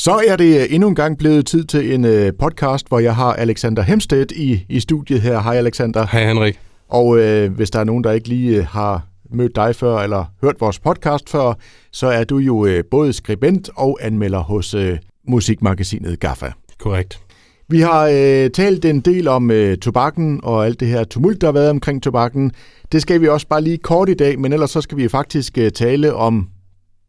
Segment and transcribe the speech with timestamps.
[0.00, 3.32] Så er det endnu en gang blevet tid til en øh, podcast, hvor jeg har
[3.32, 5.40] Alexander Hemstedt i, i studiet her.
[5.40, 6.06] Hej Alexander.
[6.12, 6.60] Hej Henrik.
[6.88, 10.24] Og øh, hvis der er nogen, der ikke lige øh, har mødt dig før eller
[10.42, 11.54] hørt vores podcast før,
[11.92, 14.98] så er du jo øh, både skribent og anmelder hos øh,
[15.28, 16.50] musikmagasinet GAFFA.
[16.78, 17.20] Korrekt.
[17.68, 21.46] Vi har øh, talt en del om øh, tobakken og alt det her tumult, der
[21.46, 22.52] har været omkring tobakken.
[22.92, 25.58] Det skal vi også bare lige kort i dag, men ellers så skal vi faktisk
[25.58, 26.48] øh, tale om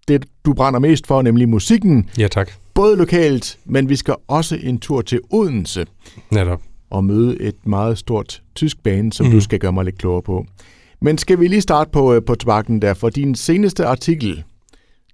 [0.08, 2.10] det, du brænder mest for, nemlig musikken.
[2.18, 2.52] Ja, tak.
[2.74, 5.86] Både lokalt, men vi skal også en tur til Odense
[6.32, 6.62] Netop.
[6.90, 9.32] og møde et meget stort tysk band, som mm.
[9.32, 10.46] Du skal gøre mig lidt klogere på.
[11.02, 12.94] Men skal vi lige starte på, øh, på tobakken der?
[12.94, 14.44] For din seneste artikel,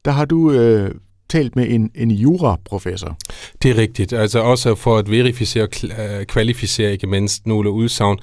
[0.05, 0.91] der har du øh,
[1.30, 3.18] talt med en, en juraprofessor.
[3.63, 4.13] Det er rigtigt.
[4.13, 8.18] Altså også for at verificere og øh, kvalificere ikke mindst nogle udsagn,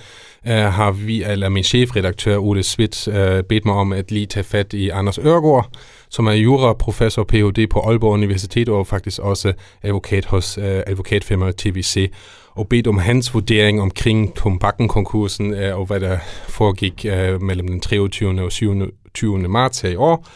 [0.46, 4.44] øh, har vi, eller min chefredaktør Ole Svit, øh, bedt mig om at lige tage
[4.44, 5.70] fat i Anders Ørgaard,
[6.12, 7.66] som er juraprofessor Ph.D.
[7.70, 12.12] på Aalborg Universitet og faktisk også advokat hos øh, advokatfirmaet TVC,
[12.54, 17.80] og bedt om hans vurdering omkring Tumbakken-konkursen øh, og hvad der foregik øh, mellem den
[17.80, 18.42] 23.
[18.42, 19.38] og 27.
[19.38, 20.26] marts her i år.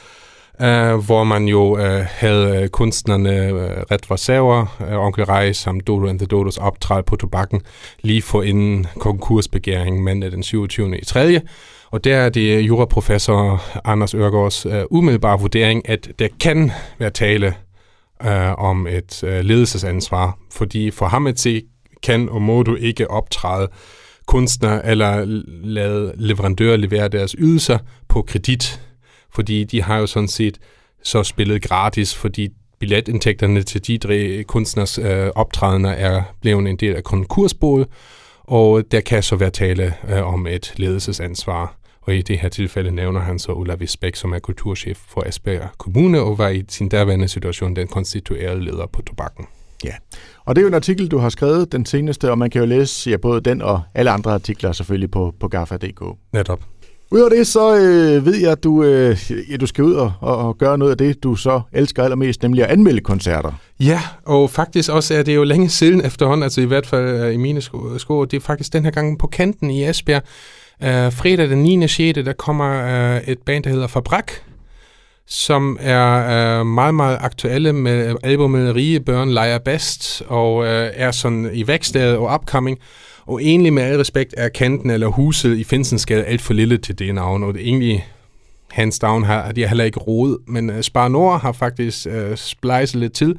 [0.61, 5.87] Uh, hvor man jo uh, havde øh, kunstnerne uh, Red Varsauer, uh, Onkel Rej samt
[5.87, 7.63] Dodo and the Dodos optræde på tobakken
[8.01, 10.99] lige for inden konkursbegæringen mandag den 27.
[10.99, 11.41] i 3.
[11.91, 17.11] Og der er det øh, juraprofessor Anders Ørgaards uh, umiddelbare vurdering, at der kan være
[17.11, 17.55] tale
[18.25, 21.63] uh, om et uh, ledelsesansvar, fordi for ham at se
[22.03, 23.69] kan og må du ikke optræde
[24.27, 25.25] kunstner eller
[25.65, 28.81] lade leverandører levere deres ydelser på kredit.
[29.31, 30.59] Fordi de har jo sådan set
[31.03, 32.49] så spillet gratis, fordi
[32.79, 37.87] billetindtægterne til de kunstners øh, optrædener er blevet en del af konkursboet,
[38.47, 41.77] og der kan så være tale øh, om et ledelsesansvar.
[42.03, 45.69] Og i det her tilfælde nævner han så Ulla Visbæk, som er kulturchef for Esbjerg
[45.79, 49.47] Kommune, og var i sin derværende situation den konstituerede leder på tobakken.
[49.85, 49.95] Ja,
[50.45, 52.67] og det er jo en artikel, du har skrevet, den seneste, og man kan jo
[52.67, 56.03] læse ja, både den og alle andre artikler selvfølgelig på, på gaffa.dk.
[56.33, 56.61] Netop.
[57.11, 59.19] Udover det, så øh, ved jeg, at du, øh,
[59.51, 62.43] ja, du skal ud og, og, og gøre noget af det, du så elsker allermest,
[62.43, 63.53] nemlig at anmelde koncerter.
[63.81, 67.35] Ja, og faktisk også er det jo længe siden efterhånden, altså i hvert fald øh,
[67.35, 70.23] i mine sko, sko det er faktisk den her gang på kanten i Esbjerg.
[70.81, 71.89] Uh, fredag den 9.
[71.89, 72.15] 6.
[72.15, 72.85] der kommer
[73.17, 74.33] uh, et band, der hedder Fabrak,
[75.27, 81.11] som er uh, meget, meget aktuelle med albumet Rige Børn Leger Best, og uh, er
[81.11, 82.79] sådan i vækstlaget og upcoming.
[83.27, 86.99] Og egentlig med al respekt er kanten eller huset i Finsensgade alt for lille til
[86.99, 88.07] det navn, og det er egentlig
[88.71, 92.37] hands down har de har heller ikke råd, men uh, Spar Nord har faktisk uh,
[92.37, 93.39] splejset lidt til,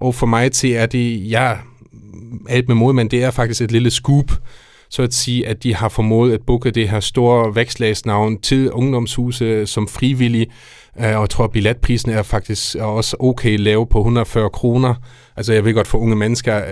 [0.00, 1.56] og for mig til er det, ja,
[2.48, 4.32] alt med mod, men det er faktisk et lille scoop,
[4.90, 9.66] så at sige, at de har formået at booke det her store vækstlagsnavn til ungdomshuse
[9.66, 10.46] som frivillige,
[11.00, 14.94] Øh, og jeg tror, at billetprisen er faktisk også okay lav på 140 kroner.
[15.36, 16.64] Altså jeg ved godt for unge mennesker, øh,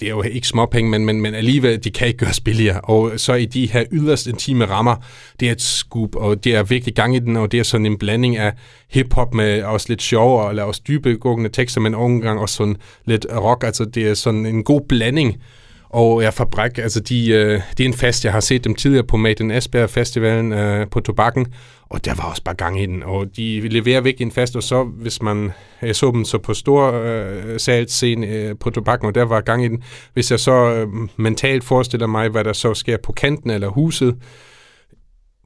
[0.00, 2.80] det er jo ikke småpenge, men, men, men alligevel, de kan ikke gøres billigere.
[2.80, 4.96] Og så i de her yderst intime rammer,
[5.40, 7.86] det er et scoop, og det er virkelig gang i den, og det er sådan
[7.86, 8.52] en blanding af
[8.88, 13.26] hiphop med også lidt sjov, eller også dybegående tekster, men nogle gang også sådan lidt
[13.36, 13.64] rock.
[13.64, 15.36] Altså det er sådan en god blanding.
[15.90, 19.06] Og ja, Fabrik, altså de, øh, det er en fest, jeg har set dem tidligere
[19.06, 21.46] på Maden Esbjerg Festivalen øh, på Tobakken,
[21.88, 24.62] og der var også bare gang i den, og de leverer virkelig en fest, og
[24.62, 25.52] så hvis man,
[25.82, 29.64] jeg så dem så på stor øh, salgsscene øh, på Tobakken, og der var gang
[29.64, 29.82] i den,
[30.12, 34.16] hvis jeg så øh, mentalt forestiller mig, hvad der så sker på kanten eller huset,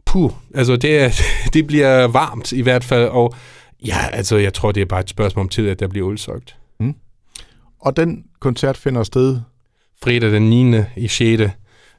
[0.06, 1.12] puh, altså det,
[1.54, 3.34] det bliver varmt i hvert fald, og
[3.86, 6.56] ja, altså jeg tror, det er bare et spørgsmål om tid, at der bliver udsolgt.
[6.80, 6.94] Mm.
[7.80, 9.40] Og den koncert finder sted
[10.02, 10.78] fredag den 9.
[10.96, 11.42] i 6.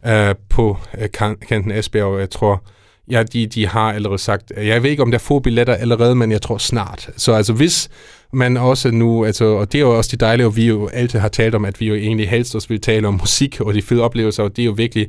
[0.07, 0.11] Uh,
[0.49, 1.05] på uh,
[1.47, 2.63] kanten Esbjerg, og jeg tror,
[3.11, 5.73] ja, de, de har allerede sagt, øh, jeg ved ikke, om der er få billetter
[5.73, 7.09] allerede, men jeg tror snart.
[7.17, 7.89] Så altså, hvis
[8.33, 11.19] man også nu, altså, og det er jo også det dejlige, og vi jo altid
[11.19, 13.81] har talt om, at vi jo egentlig helst også vil tale om musik og de
[13.81, 15.07] fede oplevelser, og det er jo virkelig,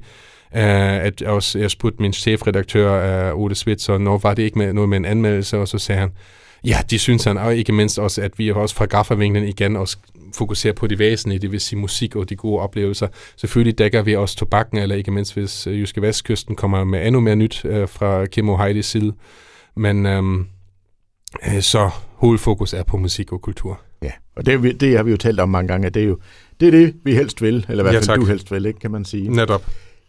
[0.56, 4.72] øh, at også, jeg spurgte min chefredaktør, øh, Ole Svits, når var det ikke med,
[4.72, 6.10] noget med en anmeldelse, og så sagde han,
[6.64, 9.96] ja, de synes han, og ikke mindst også, at vi også fra gaffervinklen igen også
[10.34, 13.08] fokuserer på de væsentlige, det vil sige musik og de gode oplevelser.
[13.36, 17.20] Selvfølgelig dækker vi også tobakken, eller ikke mindst hvis øh, Jyske Vestkysten kommer med endnu
[17.20, 19.12] mere nyt øh, fra Kim og Heidi's side.
[19.76, 20.46] Men øhm,
[21.46, 23.80] øh, så hovedfokus er på musik og kultur.
[24.02, 26.18] Ja, og det, det har vi jo talt om mange gange, at det er jo
[26.60, 28.20] det, er det vi helst vil, eller i hvert fald Ja, tak.
[28.20, 29.28] du helst vil, ikke, kan man sige.
[29.28, 29.66] Netop.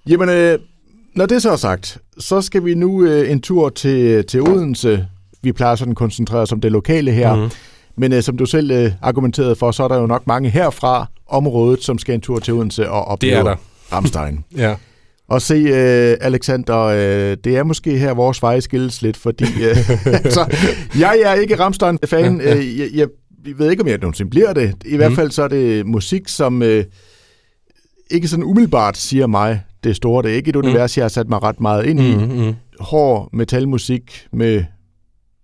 [0.09, 0.59] Jamen, øh,
[1.15, 5.07] når det så er sagt, så skal vi nu øh, en tur til, til Odense.
[5.43, 7.35] Vi plejer sådan at koncentrere os om det lokale her.
[7.35, 7.51] Mhm.
[7.97, 11.05] Men øh, som du selv øh, argumenterede for, så er der jo nok mange herfra
[11.27, 13.55] området, som skal en tur til Odense og opleve Det er der.
[13.91, 14.43] Ramstein.
[14.57, 14.75] Ja.
[15.27, 19.89] Og se, øh, Alexander, øh, det er måske her, vores veje skilles lidt, fordi øh,
[20.23, 20.55] altså,
[20.99, 22.41] jeg er ikke Ramstein-fan.
[22.41, 22.57] Ja, ja.
[22.57, 23.07] Øh, jeg, jeg
[23.43, 24.75] vi ved ikke, om jeg nogensinde bliver det.
[24.85, 24.97] I mm.
[24.97, 26.85] hvert fald så er det musik, som øh,
[28.11, 30.23] ikke sådan umiddelbart siger mig det store.
[30.23, 30.99] Det er ikke et univers, mm.
[30.99, 32.15] jeg har sat mig ret meget ind i.
[32.15, 32.53] Mm, mm.
[32.79, 34.63] Hård metalmusik med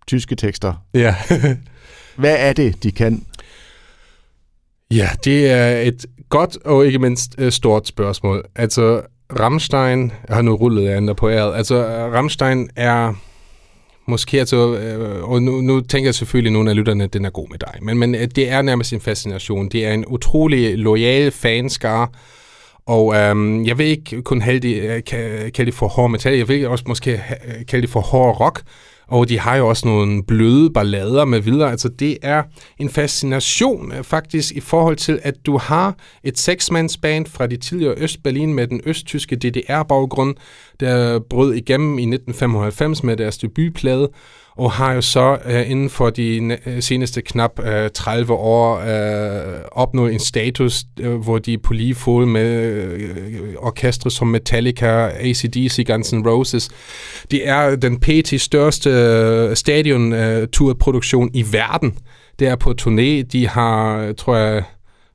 [0.09, 0.73] tyske tekster.
[0.93, 1.15] Ja.
[2.21, 3.25] Hvad er det, de kan?
[4.91, 8.45] Ja, det er et godt og ikke mindst uh, stort spørgsmål.
[8.55, 9.01] Altså,
[9.39, 13.13] Rammstein, jeg har nu rullet andre på æret, altså Rammstein er
[14.07, 17.29] måske, altså, øh, og nu, nu tænker jeg selvfølgelig, at nogle af lytterne, den er
[17.29, 19.69] god med dig, men, men det er nærmest en fascination.
[19.69, 22.07] Det er en utrolig lojal fanskare,
[22.85, 26.83] og øhm, jeg vil ikke kun det, kalde det for hård metal, jeg vil også
[26.87, 27.21] måske
[27.67, 28.61] kalde det for hård rock,
[29.09, 31.71] og de har jo også nogle bløde ballader med videre.
[31.71, 32.43] Altså det er
[32.79, 37.95] en fascination øh, faktisk i forhold til, at du har et seksmandsband fra de tidligere
[37.97, 40.35] Østberlin med den østtyske DDR-baggrund,
[40.79, 44.09] der brød igennem i 1995 med deres debutplade,
[44.59, 49.61] og har jo så øh, inden for de øh, seneste knap øh, 30 år øh,
[49.71, 55.07] opnået en status, øh, hvor de er på lige fod med øh, orkestre som Metallica,
[55.07, 56.69] ACDC, Guns N' Roses.
[57.31, 58.41] Det er den pt.
[58.41, 61.97] største øh, stadion-turproduktion øh, produktion i verden.
[62.39, 63.21] Det er på turné.
[63.31, 64.63] De har, øh, tror jeg,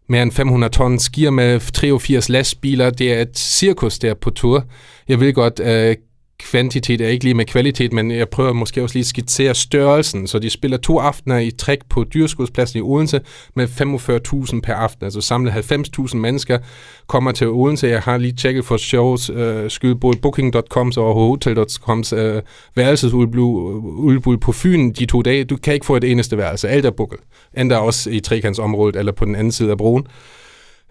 [0.08, 2.90] mere end 500 ton skier med 83 lastbiler.
[2.90, 4.64] Det er et cirkus der på tur.
[5.08, 5.96] Jeg vil godt øh,
[6.38, 10.26] kvantitet er ikke lige med kvalitet, men jeg prøver måske også lige at skitsere størrelsen.
[10.26, 13.20] Så de spiller to aftener i træk på Dyrskudspladsen i Odense
[13.56, 15.04] med 45.000 per aften.
[15.04, 16.58] Altså samlet 90.000 mennesker
[17.06, 17.86] kommer til Odense.
[17.86, 22.42] Jeg har lige tjekket for shows øh, skyld både booking.coms og hotel.coms øh,
[22.74, 25.44] værelsesudbud øh, på Fyn de to dage.
[25.44, 26.68] Du kan ikke få et eneste værelse.
[26.68, 27.20] Alt er booket.
[27.56, 30.06] Ender også i trekantsområdet eller på den anden side af broen.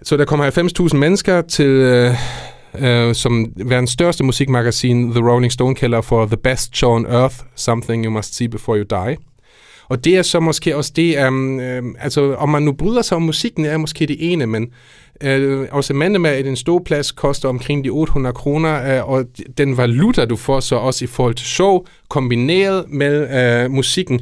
[0.03, 1.65] Så der kommer 90.000 mennesker til...
[1.65, 2.15] Øh,
[2.79, 7.35] øh, som verdens største musikmagasin, The Rolling Stone, kalder for The Best Show on Earth,
[7.55, 9.17] Something You Must See Before You Die.
[9.89, 13.15] Og det er så måske også det, um, øh, altså om man nu bryder sig
[13.15, 14.69] om musikken, er måske det ene, men
[15.23, 19.25] øh, også med, at en stor plads koster omkring de 800 kroner, øh, og
[19.57, 24.21] den valuta, du får så også i forhold til show, kombineret med øh, musikken,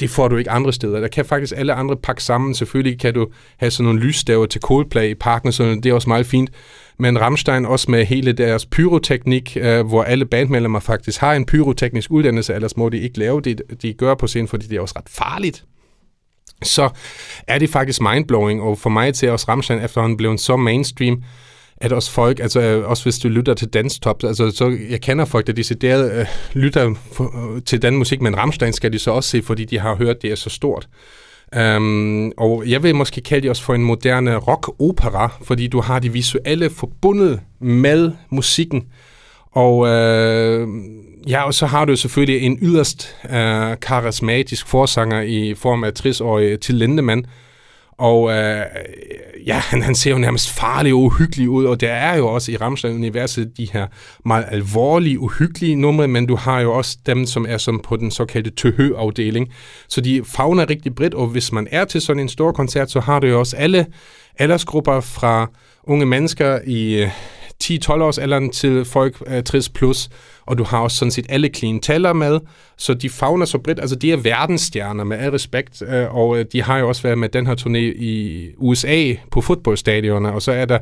[0.00, 1.00] det får du ikke andre steder.
[1.00, 2.54] Der kan faktisk alle andre pakke sammen.
[2.54, 6.08] Selvfølgelig kan du have sådan nogle lysstaver til Coldplay i parken, så det er også
[6.08, 6.50] meget fint
[7.00, 12.10] men Rammstein også med hele deres pyroteknik, øh, hvor alle bandmedlemmer faktisk har en pyroteknisk
[12.10, 14.94] uddannelse, ellers må de ikke lave det, de gør på scenen, fordi det er også
[14.98, 15.64] ret farligt.
[16.62, 16.88] Så
[17.48, 21.22] er det faktisk mindblowing, og for mig til også Rammstein efterhånden blevet så mainstream,
[21.80, 23.72] at også folk, altså øh, også hvis du lytter til
[24.02, 28.20] Top, altså så jeg kender folk, der decideret øh, lytter for, øh, til den musik,
[28.20, 30.88] men Rammstein skal de så også se, fordi de har hørt, det er så stort.
[31.54, 35.98] Øhm, og jeg vil måske kalde det også for en moderne rock-opera, fordi du har
[35.98, 38.84] det visuelle forbundet med musikken.
[39.52, 40.68] Og øh,
[41.28, 46.56] ja, og så har du selvfølgelig en yderst øh, karismatisk forsanger i form af 60-årige
[46.56, 47.26] til Lindemann, øh,
[48.00, 48.62] og øh,
[49.46, 52.52] ja, han, han ser jo nærmest farlig og uhyggelig ud, og der er jo også
[52.52, 53.86] i Ramsland-universet de her
[54.24, 58.10] meget alvorlige, uhyggelige numre, men du har jo også dem, som er som på den
[58.10, 59.48] såkaldte tøhø-afdeling.
[59.88, 63.00] Så de fagner rigtig bredt, og hvis man er til sådan en stor koncert, så
[63.00, 63.86] har du jo også alle
[64.38, 65.50] aldersgrupper fra
[65.84, 67.10] unge mennesker i øh,
[67.64, 70.08] 10-12 års alderen til folk øh, 60 plus,
[70.50, 72.40] og du har også sådan set alle klientaller med,
[72.76, 76.44] så de fagner så bredt, altså de er verdensstjerner med al respekt, øh, og øh,
[76.52, 80.52] de har jo også været med den her turné i USA på fodboldstadioner, og så
[80.52, 80.78] er der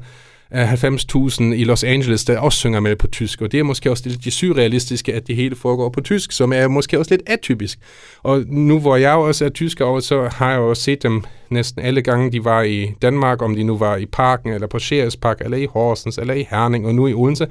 [0.55, 4.03] 90.000 i Los Angeles, der også synger med på tysk, og det er måske også
[4.07, 7.79] lidt de surrealistiske, at det hele foregår på tysk, som er måske også lidt atypisk.
[8.23, 11.83] Og nu hvor jeg også er tysker, og så har jeg også set dem næsten
[11.83, 14.79] alle gange, de var i Danmark, om de nu var i Parken, eller på
[15.23, 17.47] Park, eller i Horsens, eller i Herning, og nu i Odense,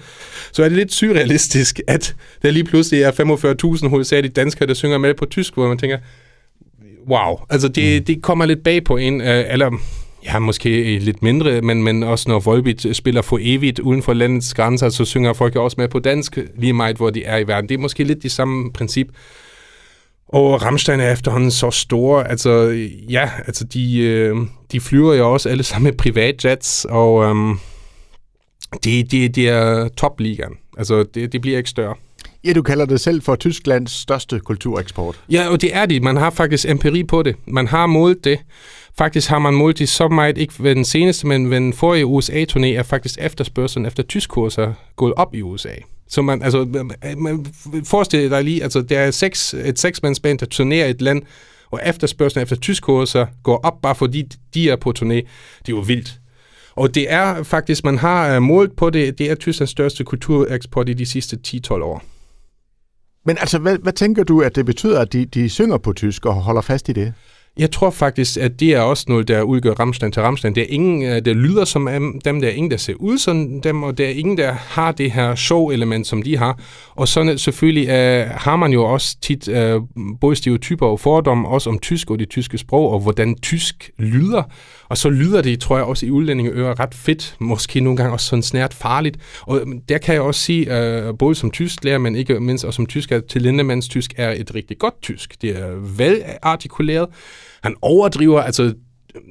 [0.51, 3.11] så er det lidt surrealistisk, at der lige pludselig er
[3.81, 5.97] 45.000 hovedsageligt danskere, der synger med på tysk, hvor man tænker,
[7.09, 8.05] wow, altså det, mm.
[8.05, 9.71] det kommer lidt bag på en, øh, eller
[10.23, 14.53] Ja, måske lidt mindre, men, men også når Volbeat spiller for evigt uden for landets
[14.53, 17.69] grænser, så synger folk også med på dansk, lige meget hvor de er i verden.
[17.69, 19.07] Det er måske lidt det samme princip.
[20.27, 22.51] Og Rammstein er efterhånden så store, altså
[23.09, 24.35] ja, altså de, øh,
[24.71, 27.59] de flyver jo også alle sammen med privatjets, og øhm,
[28.83, 30.53] det, det, det er topligaen.
[30.77, 31.95] Altså det, det bliver ikke større.
[32.43, 35.19] Ja, du kalder det selv for Tysklands største kultureksport.
[35.29, 36.03] Ja, og det er det.
[36.03, 37.35] Man har faktisk empiri på det.
[37.45, 38.39] Man har målt det.
[38.97, 42.65] Faktisk har man Multi så meget, ikke ved den seneste, men ved den forrige USA-turné,
[42.65, 45.73] er faktisk efterspørgselen efter tyskkurser gået op i USA.
[46.07, 46.85] Så man, altså,
[47.17, 47.45] man
[47.85, 51.21] forestil dig lige, altså, der er seks, et seksmandsband, der turnerer et land,
[51.71, 54.23] og efterspørgselen efter tyskkurser går op, bare fordi
[54.53, 55.15] de er på turné.
[55.15, 55.25] Det
[55.67, 56.19] er jo vildt.
[56.75, 60.89] Og det er faktisk, man har øh, målt på det, det er Tysklands største kultureksport
[60.89, 62.03] i de sidste 10-12 år.
[63.25, 66.25] Men altså, hvad, hvad tænker du, at det betyder, at de, de synger på tysk
[66.25, 67.13] og holder fast i det?
[67.59, 70.55] Jeg tror faktisk, at det er også noget, der udgør Ramstein til Ramstein.
[70.55, 71.87] Der er ingen, øh, der lyder som
[72.25, 74.91] dem, der er ingen, der ser ud som dem, og der er ingen, der har
[74.91, 76.59] det her show-element, som de har.
[76.95, 79.83] Og sådan øh, selvfølgelig uh, har man jo også tit uh,
[80.21, 84.43] både stereotyper og fordomme, også om tysk og det tyske sprog, og hvordan tysk lyder.
[84.89, 88.25] Og så lyder det, tror jeg, også i udlændingeører ret fedt, måske nogle gange også
[88.25, 89.17] sådan snært farligt.
[89.41, 92.75] Og der kan jeg også sige, uh, både som tysk lærer, men ikke mindst også
[92.75, 95.41] som tysk, at til Lindemanns tysk er et rigtig godt tysk.
[95.41, 97.07] Det er velartikuleret,
[97.63, 98.73] han overdriver, altså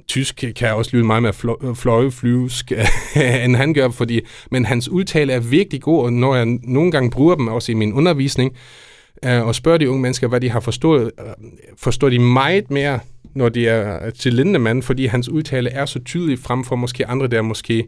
[0.09, 2.73] tysk kan også lyde meget mere fløjeflyvsk,
[3.45, 7.11] end han gør, fordi, men hans udtale er virkelig god, og når jeg nogle gange
[7.11, 8.57] bruger dem også i min undervisning,
[9.25, 11.27] øh, og spørger de unge mennesker, hvad de har forstået, øh,
[11.77, 13.01] forstår de meget mere,
[13.35, 17.07] når de er øh, til Lindemann, fordi hans udtale er så tydelig frem for måske
[17.07, 17.85] andre, der måske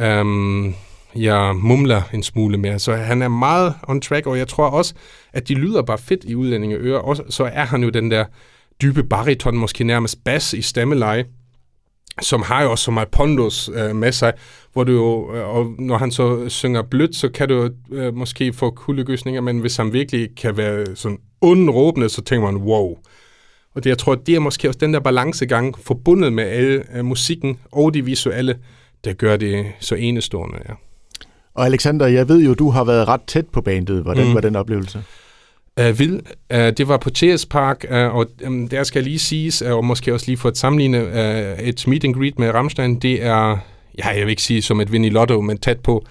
[0.00, 0.74] øhm,
[1.16, 2.78] jeg mumler en smule mere.
[2.78, 4.94] Så han er meget on track, og jeg tror også,
[5.32, 6.98] at de lyder bare fedt i udlændingeører.
[6.98, 8.24] Også, så er han jo den der
[8.82, 11.24] dybe bariton, måske nærmest bas i stemmeleje,
[12.22, 14.32] som har jo også så meget pondus øh, med sig,
[14.72, 18.52] hvor du jo, øh, og når han så synger blødt, så kan du øh, måske
[18.52, 22.96] få kuldegysninger, men hvis han virkelig kan være sådan undråbende, så tænker man, wow.
[23.74, 27.04] Og det, jeg tror, det er måske også den der balancegang, forbundet med alle øh,
[27.04, 28.58] musikken og de visuelle,
[29.04, 30.74] der gør det så enestående, ja.
[31.54, 34.02] Og Alexander, jeg ved jo, du har været ret tæt på bandet.
[34.02, 34.34] Hvordan mm.
[34.34, 35.02] var den oplevelse?
[35.78, 36.22] Uh, vil.
[36.54, 39.84] Uh, det var på TS Park, uh, og um, der skal lige siges, uh, og
[39.84, 43.58] måske også lige for at sammenligne uh, et meet and greet med Ramstein, det er,
[43.98, 46.06] ja, jeg vil ikke sige som et vind i lotto, men tæt på,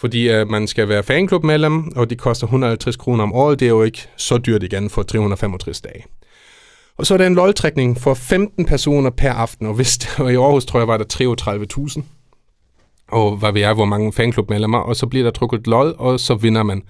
[0.00, 3.60] fordi uh, man skal være fanklubmedlem, og det koster 150 kroner om året.
[3.60, 6.04] Det er jo ikke så dyrt igen for 365 dage.
[6.96, 10.36] Og så er der en lodtrækning for 15 personer per aften, og, hvis, og i
[10.36, 12.02] Aarhus tror jeg var der 33.000
[13.08, 16.34] og hvad vi er, hvor mange fanklubmedlemmer, og så bliver der trukket lod, og så
[16.34, 16.82] vinder man.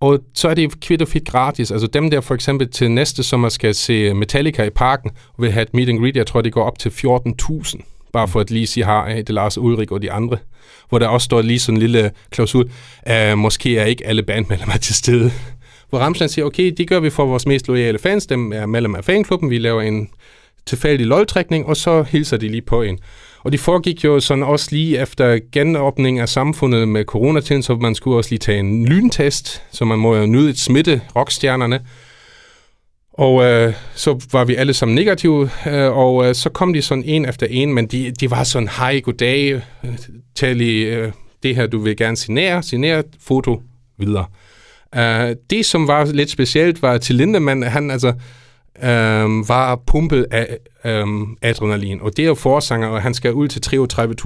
[0.00, 1.70] Og så er det kvitt og fit gratis.
[1.70, 5.62] Altså dem der for eksempel til næste sommer skal se Metallica i parken, vil have
[5.62, 8.66] et meet and greet, jeg tror det går op til 14.000 bare for at lige
[8.66, 10.38] sige, har det Lars Ulrik og de andre,
[10.88, 12.70] hvor der også står lige sådan en lille klausul,
[13.10, 15.32] uh, måske er ikke alle bandmedlemmer til stede.
[15.90, 18.94] Hvor Ramstein siger, okay, det gør vi for vores mest loyale fans, dem er medlem
[18.94, 20.08] af fanklubben, vi laver en
[20.66, 22.98] tilfældig lodtrækning, og så hilser de lige på en.
[23.44, 27.94] Og det foregik jo sådan også lige efter genåbning af samfundet med coronatiden, så man
[27.94, 31.80] skulle også lige tage en lyntest, så man må jo nyde et smitte rockstjernerne.
[33.12, 37.04] Og øh, så var vi alle sammen negative, øh, og øh, så kom de sådan
[37.04, 39.54] en efter en, men de, de var sådan, hej, goddag,
[39.84, 39.98] øh,
[40.34, 43.62] tal i øh, det her, du vil gerne signere, signere foto,
[43.98, 44.24] videre.
[44.96, 48.12] Uh, det, som var lidt specielt, var til Lindemann, han altså,
[48.84, 52.00] øhm, var pumpet af øhm, adrenalin.
[52.00, 53.78] Og det er jo forsanger, og han skal ud til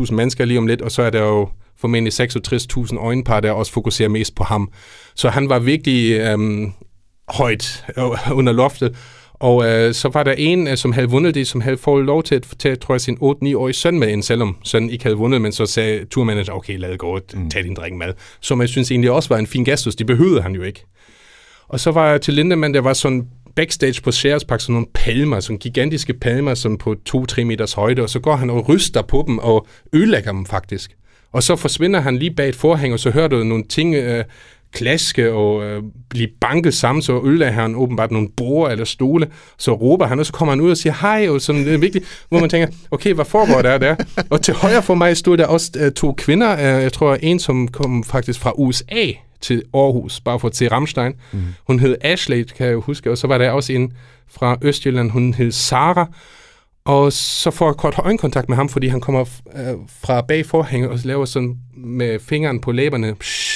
[0.04, 1.49] 33.000 mennesker lige om lidt, og så er der jo
[1.80, 4.71] formentlig 66.000 øjenpar, der også fokuserer mest på ham.
[5.14, 6.73] Så han var virkelig øhm,
[7.28, 8.97] højt øh, under loftet.
[9.35, 12.23] Og øh, så var der en, øh, som havde vundet det, som havde fået lov
[12.23, 15.40] til at tage, tror jeg, sin 8-9-årige søn med ind, selvom sønnen ikke havde vundet,
[15.40, 17.50] men så sagde turmanager, okay, lad det gå, mm.
[17.50, 18.12] tag din drink med.
[18.40, 20.85] Som jeg synes egentlig også var en fin gestus, det behøvede han jo ikke.
[21.68, 24.87] Og så var jeg til Lindemann, der var sådan backstage på Sears Park sådan nogle
[24.94, 29.02] palmer, sådan gigantiske palmer, som på 2-3 meters højde, og så går han og ryster
[29.02, 30.97] på dem og ødelægger dem faktisk.
[31.32, 34.25] Og så forsvinder han lige bag et forhæng, og så hører du nogle ting øh,
[34.73, 39.28] klaske og øh, blive banket sammen, så ødelægger han åbenbart nogle borer eller stole,
[39.59, 41.78] så råber han, og så kommer han ud og siger hej, og sådan, det er
[41.78, 43.97] vigtigt, hvor man tænker, okay, hvad foregår der der?
[44.30, 47.38] Og til højre for mig stod der også øh, to kvinder, øh, jeg tror en,
[47.38, 49.12] som kom faktisk fra USA,
[49.43, 51.13] til Aarhus, bare for at se Ramstein.
[51.33, 51.41] Mm.
[51.67, 53.93] Hun hed Ashley, kan jeg huske, og så var der også en
[54.29, 56.09] fra Østjylland, hun hed Sara,
[56.85, 59.21] og så får jeg kort øjenkontakt med ham, fordi han kommer
[59.57, 63.15] øh, fra bag forhænget og laver sådan med fingeren på læberne.
[63.15, 63.51] Psh,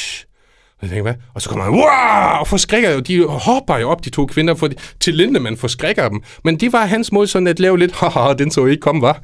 [0.83, 1.14] og tænker, hvad?
[1.35, 3.00] Og så kommer han, wow, og forskrækker jo.
[3.00, 6.23] De hopper jo op, de to kvinder, for til Lindemann forskrækker dem.
[6.45, 9.23] Men det var hans måde sådan at lave lidt, haha, den så ikke komme, var.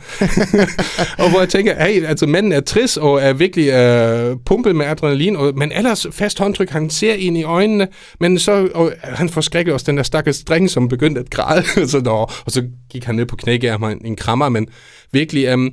[1.22, 4.86] og hvor jeg tænker, hey, altså manden er trist og er virkelig øh, pumpet med
[4.86, 7.88] adrenalin, og, men ellers fast håndtryk, han ser ind i øjnene,
[8.20, 12.26] men så, og han forskrækker også den der stakkels dreng, som begyndte at græde, så,
[12.44, 14.66] og så gik han ned på knæ, af mig en, en krammer, men
[15.12, 15.70] virkelig, øh,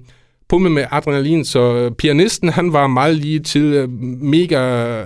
[0.50, 3.90] pumpet med adrenalin, så pianisten, han var meget lige til øh,
[4.22, 5.04] mega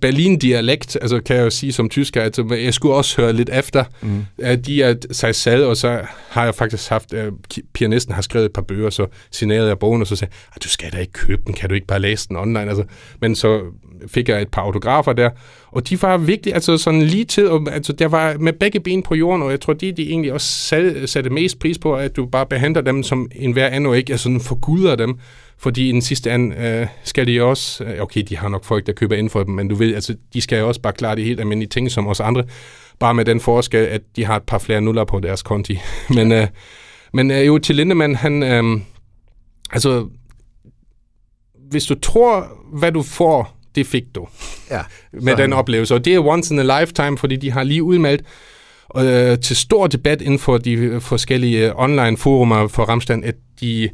[0.00, 3.84] Berlin-dialekt, altså kan jeg jo sige som tysker, altså jeg skulle også høre lidt efter,
[4.02, 4.24] mm.
[4.38, 7.32] at de er sig selv, og så har jeg faktisk haft, uh,
[7.72, 10.68] pianisten har skrevet et par bøger, så signerede jeg bogen, og så sagde jeg, du
[10.68, 12.84] skal da ikke købe den, kan du ikke bare læse den online, altså,
[13.20, 13.60] men så
[14.06, 15.30] fik jeg et par autografer der,
[15.66, 19.02] og de var virkelig, altså sådan lige til, og, altså der var med begge ben
[19.02, 20.46] på jorden, og jeg tror, de, de egentlig også
[21.06, 24.12] satte mest pris på, at du bare behandler dem som en hver anden, og ikke
[24.12, 25.18] altså, sådan forguder dem,
[25.58, 28.86] fordi i den sidste ende øh, skal de også, øh, okay, de har nok folk,
[28.86, 31.16] der køber ind for dem, men du ved, altså, de skal jo også bare klare
[31.16, 32.44] de helt almindelige ting som os andre,
[32.98, 35.78] bare med den forskel, at de har et par flere nuller på deres konti.
[36.16, 36.46] men, øh,
[37.12, 38.42] Men øh, jo, til Lindemann, han...
[38.42, 38.80] Øh,
[39.72, 40.08] altså,
[41.70, 44.28] hvis du tror, hvad du får, det fik du.
[44.70, 44.80] Ja.
[45.12, 45.94] Med den oplevelse.
[45.94, 48.22] Og det er once in a lifetime, fordi de har lige udmeldt
[48.96, 53.88] øh, til stor debat inden for de forskellige øh, online forumer for Ramstein, at de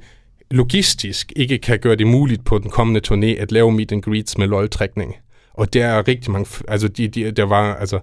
[0.51, 4.39] logistisk ikke kan gøre det muligt på den kommende turné at lave meet and greets
[4.39, 5.15] med lol-trækning.
[5.55, 6.65] Og der er rigtig mange...
[6.69, 7.75] Altså, de, de, der var...
[7.75, 7.99] Altså,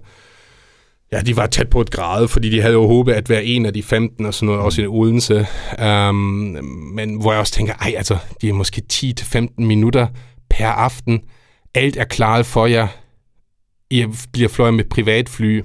[1.12, 3.66] Ja, de var tæt på et grad, fordi de havde jo håbet at være en
[3.66, 5.46] af de 15 og sådan noget, også i Odense.
[6.08, 6.14] Um,
[6.94, 10.06] men hvor jeg også tænker, ej, altså, de er måske 10-15 minutter
[10.50, 11.20] per aften.
[11.74, 12.88] Alt er klaret for jer.
[13.90, 15.62] I bliver fløjet med privatfly.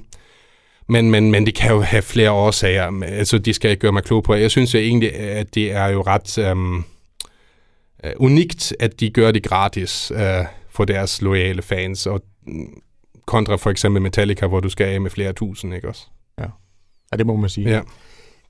[0.88, 3.02] Men, men, men det kan jo have flere årsager.
[3.02, 4.34] Altså, de skal ikke gøre mig klog på.
[4.34, 6.84] Jeg synes jo egentlig, at det er jo ret um,
[8.16, 12.06] unikt, at de gør det gratis uh, for deres loyale fans.
[12.06, 12.22] Og
[13.26, 16.06] kontra for eksempel Metallica, hvor du skal af med flere tusind, ikke også?
[16.38, 16.46] Ja,
[17.12, 17.70] ja det må man sige.
[17.70, 17.80] Ja.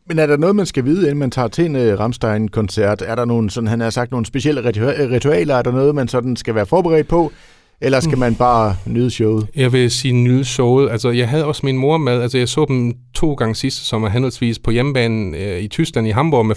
[0.08, 3.02] Men er der noget, man skal vide, inden man tager til en uh, Rammstein-koncert?
[3.06, 4.68] Er der nogle, sådan, han har sagt, nogle specielle
[5.10, 5.54] ritualer?
[5.54, 7.32] Er der noget, man sådan skal være forberedt på?
[7.80, 8.20] Eller skal mm.
[8.20, 9.46] man bare nyde showet?
[9.56, 10.90] Jeg vil sige nyde showet.
[10.90, 12.22] Altså, jeg havde også min mor med.
[12.22, 16.10] Altså, jeg så dem to gange sidste sommer, henholdsvis på hjemmebanen øh, i Tyskland i
[16.10, 16.56] Hamburg med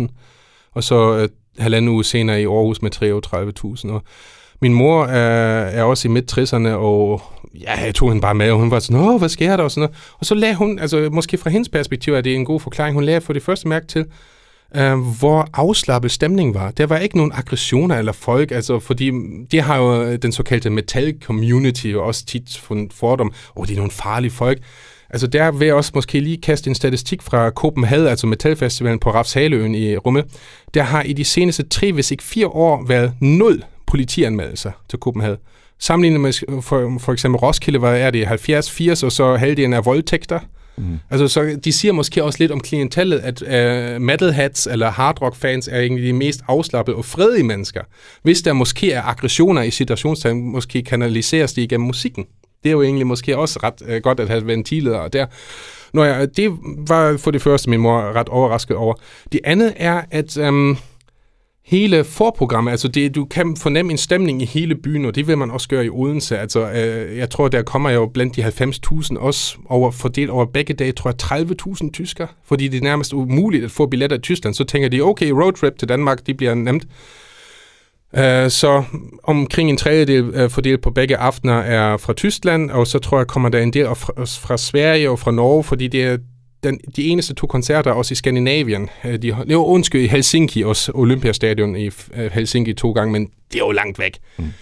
[0.00, 0.06] 55.000,
[0.72, 2.90] og så øh, halvanden uge senere i Aarhus med
[3.84, 3.92] 33.000.
[3.92, 4.02] Og
[4.62, 7.22] min mor er, er også i midt-60'erne, og
[7.60, 9.64] ja, jeg tog hende bare med, og hun var sådan, åh, hvad sker der?
[9.64, 9.96] Og, sådan noget.
[10.18, 13.04] og så lagde hun, altså måske fra hendes perspektiv er det en god forklaring, hun
[13.04, 14.04] lagde for det første mærke til,
[14.76, 16.70] øh, hvor afslappet stemningen var.
[16.70, 19.12] Der var ikke nogen aggressioner eller folk, altså fordi
[19.50, 23.66] det har jo øh, den såkaldte metal community jo også tit fundet fordom, åh, oh,
[23.66, 24.58] det er nogle farlige folk.
[25.10, 29.10] Altså der vil jeg også måske lige kaste en statistik fra Copenhagen, altså Metalfestivalen på
[29.10, 30.24] Rafshaleøen i Rumme.
[30.74, 35.38] Der har i de seneste tre, hvis ikke fire år, været nul politianmeldelser til Copenhagen.
[35.78, 40.40] Sammenlignet med for, for eksempel Roskilde, hvor er det 70-80, og så halvdelen af voldtægter.
[40.76, 40.98] Mm.
[41.10, 45.80] Altså, så de siger måske også lidt om klientellet, at uh, metalheads eller hardrock-fans er
[45.80, 47.82] egentlig de mest afslappede og fredige mennesker.
[48.22, 52.26] Hvis der måske er aggressioner i situationstegn, måske kanaliseres de igennem musikken.
[52.62, 55.26] Det er jo egentlig måske også ret uh, godt at have ventiler der.
[55.92, 56.52] Nå ja, det
[56.88, 58.94] var for det første min mor ret overrasket over.
[59.32, 60.36] Det andet er, at...
[60.36, 60.78] Um,
[61.66, 65.38] hele forprogrammet, altså det, du kan fornemme en stemning i hele byen, og det vil
[65.38, 66.38] man også gøre i Odense.
[66.38, 70.74] Altså, øh, jeg tror, der kommer jo blandt de 90.000 også over, fordelt over begge
[70.74, 71.46] dage, tror jeg
[71.82, 74.54] 30.000 tysker, fordi det er nærmest umuligt at få billetter i Tyskland.
[74.54, 76.86] Så tænker de, okay, roadtrip til Danmark, det bliver nemt.
[78.16, 78.82] Øh, så
[79.22, 83.26] omkring en tredjedel uh, fordelt på begge aftener er fra Tyskland, og så tror jeg,
[83.26, 86.18] kommer der en del fra, fra Sverige og fra Norge, fordi det er
[86.66, 88.88] den, de eneste to koncerter også i Skandinavien.
[89.04, 93.60] Øh, de, jo, undskyld, i Helsinki, også Olympiastadion i øh, Helsinki to gange, men det
[93.60, 94.18] er jo langt væk.
[94.38, 94.52] Mm.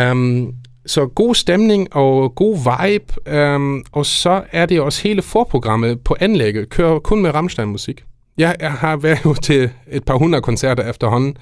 [0.00, 0.54] Um,
[0.86, 6.16] så god stemning og god vibe, um, og så er det også hele forprogrammet på
[6.20, 8.04] anlægget, kører kun med Rammstein-musik.
[8.38, 11.36] Jeg, jeg har været til et par hundrede koncerter efterhånden,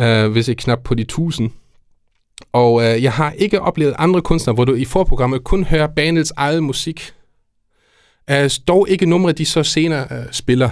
[0.00, 1.50] uh, hvis ikke knap på de tusind.
[2.52, 6.32] Og uh, jeg har ikke oplevet andre kunstnere, hvor du i forprogrammet kun hører bandets
[6.36, 7.12] eget musik
[8.30, 10.70] Uh, dog ikke numre, de så senere uh, spiller.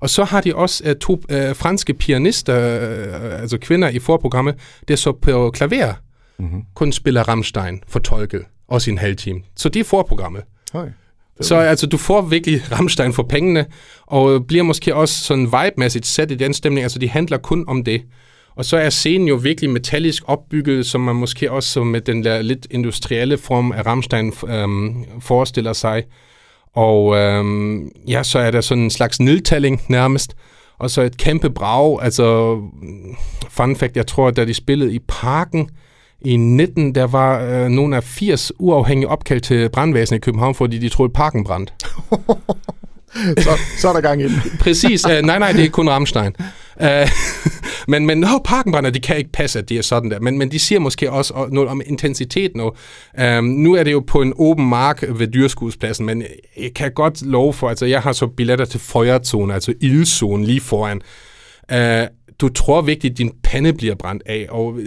[0.00, 4.54] Og så har de også uh, to uh, franske pianister, uh, altså kvinder i forprogrammet,
[4.88, 5.94] der så på klaver
[6.38, 6.62] mm-hmm.
[6.74, 9.40] kun spiller Rammstein fortolket, også i en halv time.
[9.56, 10.42] Så det er forprogrammet.
[11.40, 13.66] Så altså, du får virkelig Rammstein for pengene,
[14.02, 16.82] og bliver måske også sådan vibe-mæssigt sat i den stemning.
[16.82, 18.02] Altså, de handler kun om det.
[18.56, 22.42] Og så er scenen jo virkelig metallisk opbygget, som man måske også med den der
[22.42, 26.02] lidt industrielle form af Rammstein øhm, forestiller sig.
[26.74, 30.36] Og øhm, ja, så er der sådan en slags nedtælling nærmest.
[30.78, 32.02] Og så et kæmpe brag.
[32.02, 32.56] Altså,
[33.48, 35.68] fun fact, jeg tror, da de spillede i parken
[36.20, 40.78] i 19, der var øh, nogle af 80 uafhængige opkald til brandvæsenet i København, fordi
[40.78, 41.72] de troede, parken brændte.
[43.38, 44.42] så, så er der gang i den.
[44.60, 45.04] Præcis.
[45.04, 46.32] Uh, nej, nej, det er kun Rammstein.
[46.80, 46.86] Uh,
[47.88, 50.20] men, men oh, parkenbrænder, det kan ikke passe, at det er sådan der.
[50.20, 52.60] Men, men de siger måske også noget om intensiteten.
[52.60, 52.72] nu.
[53.22, 56.24] Uh, nu er det jo på en åben mark ved dyrskuespladsen, men
[56.56, 60.60] jeg kan godt love for, altså jeg har så billetter til feuerzone, altså ildzone lige
[60.60, 61.00] foran.
[61.72, 62.08] Uh,
[62.40, 64.78] du tror virkelig, at din pande bliver brændt af, og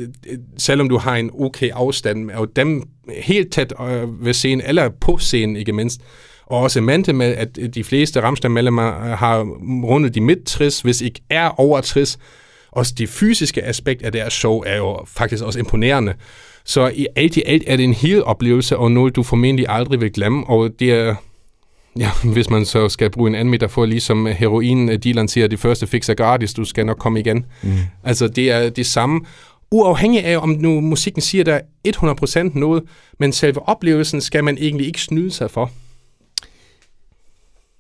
[0.58, 2.84] selvom du har en okay afstand, og dem
[3.18, 3.74] helt tæt
[4.20, 6.02] ved scenen, eller på scenen ikke mindst,
[6.48, 9.40] og også mante med, at de fleste Ramstein-medlemmer har
[9.84, 12.18] rundet de midt 60, hvis ikke er over 60.
[12.72, 16.14] Også det fysiske aspekt af deres show er jo faktisk også imponerende.
[16.66, 20.02] Så i alt i alt er det en hel oplevelse, og noget, du formentlig aldrig
[20.02, 21.16] vil glemme, og det er
[22.00, 25.88] Ja, hvis man så skal bruge en anden metafor, ligesom heroin-dealeren siger, at det første
[25.88, 27.46] fix er gratis, du skal nok komme igen.
[27.64, 27.70] Mm.
[28.04, 29.22] Altså, det er det samme.
[29.72, 32.84] Uafhængig af, om nu musikken siger der 100% noget,
[33.20, 35.72] men selve oplevelsen skal man egentlig ikke snyde sig for.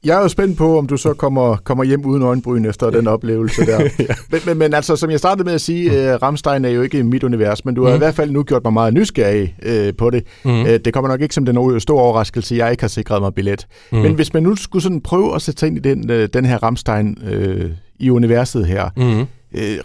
[0.05, 3.07] Jeg er jo spændt på, om du så kommer, kommer hjem uden øjenbryn efter den
[3.07, 3.81] oplevelse der.
[3.99, 4.05] ja.
[4.31, 5.95] men, men, men altså, som jeg startede med at sige, mm.
[5.95, 7.95] uh, Ramstein er jo ikke mit univers, men du har mm.
[7.95, 10.23] i hvert fald nu gjort mig meget nysgerrig uh, på det.
[10.45, 10.61] Mm.
[10.61, 13.67] Uh, det kommer nok ikke som den store overraskelse, jeg ikke har sikret mig billet.
[13.91, 13.97] Mm.
[13.97, 16.45] Men hvis man nu skulle sådan prøve at sætte sig ind i den, uh, den
[16.45, 17.65] her Ramstein uh,
[17.99, 19.19] i universet her, mm.
[19.19, 19.25] uh,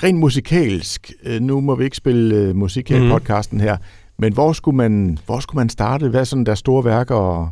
[0.03, 3.07] rent musikalsk, uh, nu må vi ikke spille uh, musik her mm.
[3.07, 3.77] i podcasten her,
[4.19, 6.09] men hvor skulle man, hvor skulle man starte?
[6.09, 7.51] Hvad er sådan der store værker og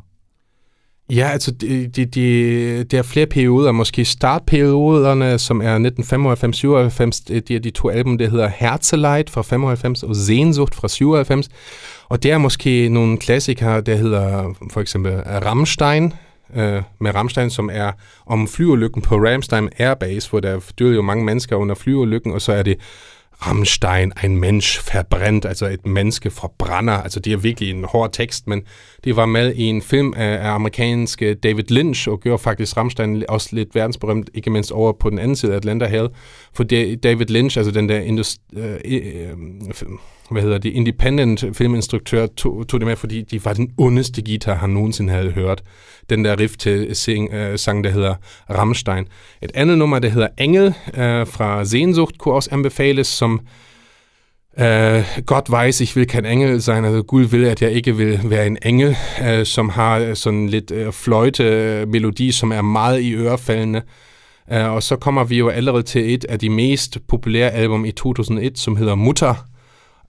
[1.11, 3.73] Ja, altså de, de, de, de er flere perioder.
[3.73, 10.03] Måske startperioderne, som er 1995-97, de er de to album, der hedder Herzeleid fra 95
[10.03, 11.49] og Sehnsucht fra 97.
[12.09, 16.12] Og der er måske nogle klassikere, der hedder for eksempel Rammstein,
[16.57, 17.92] øh, med Rammstein, som er
[18.27, 22.53] om flyulykken på Ramstein Airbase, hvor der døde jo mange mennesker under flyulykken, og så
[22.53, 22.77] er det
[23.46, 26.92] Rammstein, ein Mensch verbrennt, altså et menneske forbrænder.
[26.92, 28.62] Altså det er virkelig en hård tekst, men
[29.05, 33.48] det var med i en film af, amerikanske David Lynch, og gjorde faktisk Rammstein også
[33.53, 36.11] lidt verdensberømt, ikke mindst over på den anden side af Atlanterhavet.
[36.55, 36.64] For
[37.03, 39.37] David Lynch, altså den der industri, øh, øh,
[40.31, 44.55] hvad hedder det, independent filminstruktør, tog, tog det med, fordi de var den ondeste guitar,
[44.55, 45.62] han nogensinde havde hørt.
[46.11, 48.14] Den der riff til sing, uh, sang, der hedder
[48.51, 49.05] Rammstein.
[49.43, 53.40] Et andet nummer, der hedder Engel uh, fra Sehnsucht, kunne også anbefales, som øh,
[54.59, 58.21] Uh, Gott weiß, ich will kein Engel sein, altså Gud vil, at jeg ikke vil
[58.25, 63.83] være en engel, uh, som har sådan lidt uh, fløjte-melodi, som er meget i ørefaldende.
[64.53, 67.93] Uh, og så kommer vi jo allerede til et af de mest populære album i
[67.93, 69.35] 2001, som hedder Mutter,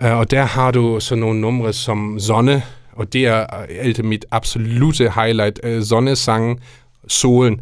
[0.03, 4.05] Øh, og der har du sådan nogle numre som Sonne, og det er øh, alt
[4.05, 5.59] mit absolute highlight.
[5.63, 6.59] Øh, uh, Sonne-sangen,
[7.07, 7.61] Solen,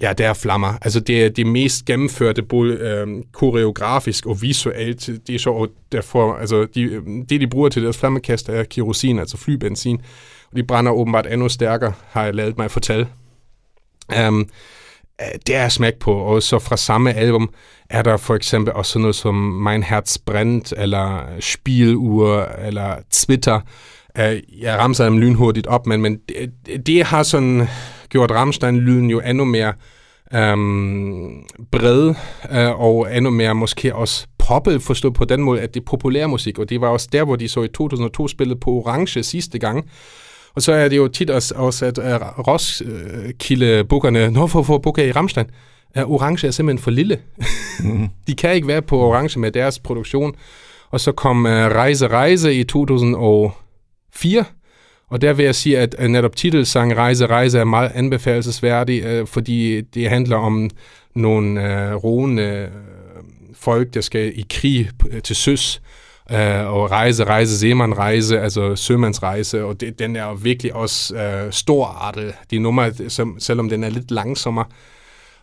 [0.00, 0.74] ja, der er flammer.
[0.82, 5.10] Altså, det er det mest gennemførte, både øh, koreografisk og visuelt.
[5.26, 9.36] Det er sjovt, derfor, altså, de, det de bruger til deres flammekast er kerosin, altså
[9.36, 10.00] flybenzin.
[10.50, 13.08] Og de brænder åbenbart endnu stærkere, har jeg lavet mig fortælle.
[14.28, 14.48] Um,
[15.20, 17.50] Øh, det er smæk på, og så fra samme album
[17.90, 23.60] er der for eksempel også noget som Mein Herz brennt, eller Spieluhr, eller Twitter.
[24.18, 26.18] Øh, jeg ramser dem lynhurtigt op, men, men
[26.66, 27.68] det, det har sådan
[28.08, 29.72] gjort Rammstein-lyden jo endnu mere
[30.34, 32.14] øhm, bred,
[32.52, 36.26] øh, og endnu mere måske også poppet, forstået på den måde, at det er populær
[36.26, 39.58] musik, og det var også der, hvor de så i 2002 spillede på Orange sidste
[39.58, 39.90] gang,
[40.54, 42.04] og så er det jo tit også, også at uh,
[42.48, 45.46] Roskilde-bukkerne, når for, for bukker i Ramstein,
[45.96, 47.18] uh, Orange er simpelthen for lille.
[47.84, 48.08] mm.
[48.26, 50.34] De kan ikke være på Orange med deres produktion.
[50.90, 54.44] Og så kom uh, Rejse Rejse i 2004,
[55.08, 59.80] og der vil jeg sige, at netop titelsang Rejse Rejse er meget anbefalesværdig, uh, fordi
[59.80, 60.70] det handler om
[61.14, 62.68] nogle uh, roende
[63.54, 64.90] folk, der skal i krig
[65.24, 65.82] til søs,
[66.32, 72.34] øh, og rejse, rejse, seemannrejse, altså sømandsrejse, og det, den er virkelig også øh, storartet.
[72.50, 74.64] De nummer, som, selvom den er lidt langsommere,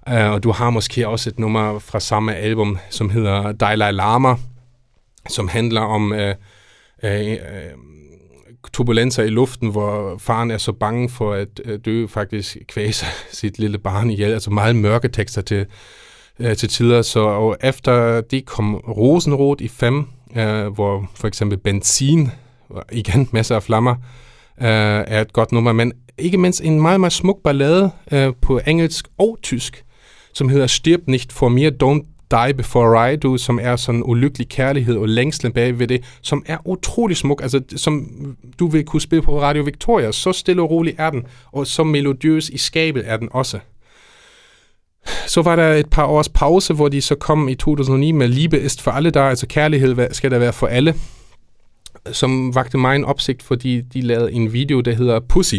[0.09, 4.35] øh, og du har måske også et nummer fra samme album, som hedder Dalai Lama,
[5.29, 6.35] som handler om øh,
[7.03, 7.37] øh, øh,
[8.73, 13.59] turbulenser i luften, hvor faren er så bange for at øh, dø, faktisk kvæser sit
[13.59, 14.33] lille barn ihjel.
[14.33, 15.65] Altså meget mørke tekster til,
[16.39, 17.01] øh, til tider.
[17.01, 20.05] Så og efter det kom Rosenrot i fem,
[20.37, 22.29] øh, hvor for eksempel benzin,
[22.91, 23.95] igen masser af flammer,
[24.61, 24.67] øh,
[25.07, 29.07] er et godt nummer, men ikke mindst en meget, meget smuk ballade øh, på engelsk
[29.17, 29.83] og tysk,
[30.33, 34.49] som hedder Stirb nicht for mir, Don't Die Before I Do, som er sådan ulykkelig
[34.49, 38.07] kærlighed og længslen bag ved det, som er utrolig smuk, altså som
[38.59, 41.83] du vil kunne spille på Radio Victoria, så stille og rolig er den, og så
[41.83, 43.59] melodiøs i skabet er den også.
[45.27, 48.61] Så var der et par års pause, hvor de så kom i 2009 med Liebe
[48.61, 50.95] ist for alle der, altså kærlighed skal der være for alle,
[52.11, 55.55] som vagte mig en opsigt, fordi de lavede en video, der hedder Pussy.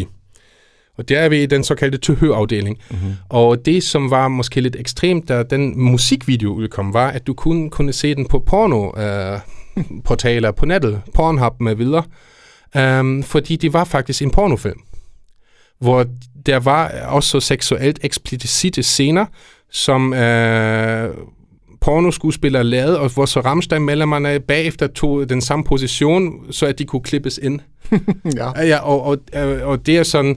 [0.97, 2.77] Og der er vi i den såkaldte tilhørafdeling.
[2.89, 3.13] Mm-hmm.
[3.29, 7.69] Og det, som var måske lidt ekstremt, da den musikvideo udkom, var, at du kun
[7.69, 12.03] kunne se den på porno-portaler øh, på nettet, Pornhub med videre,
[12.99, 14.79] um, fordi det var faktisk en pornofilm
[15.79, 16.05] hvor
[16.45, 19.25] der var også seksuelt eksplicite scener,
[19.71, 21.09] som øh,
[21.81, 27.01] pornoskuespillere lavede, og hvor så Rammstein-medlemmerne bagefter tog den samme position, så at de kunne
[27.01, 27.59] klippes ind.
[28.37, 28.61] ja.
[28.61, 29.17] ja og, og,
[29.61, 30.35] og det er sådan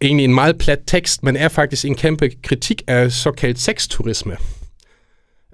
[0.00, 4.36] egentlig en meget plat tekst, men er faktisk en kæmpe kritik af såkaldt sexturisme.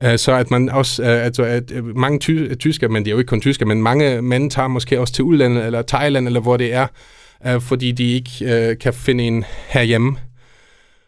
[0.05, 3.19] Uh, så at man også, uh, altså at mange ty- tysker, men det er jo
[3.19, 6.57] ikke kun tysker, men mange mænd tager måske også til udlandet, eller Thailand, eller hvor
[6.57, 6.87] det er,
[7.47, 10.17] øh, fordi de ikke øh, kan finde en herhjemme.